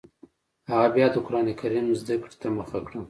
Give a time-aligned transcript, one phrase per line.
[0.69, 2.99] هغه بیا د قران کریم زده کړې ته مخه کړه